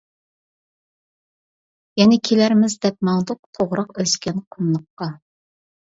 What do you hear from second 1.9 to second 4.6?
يەنە كېلەرمىز دەپ ماڭدۇق، توغراق ئۆسكەن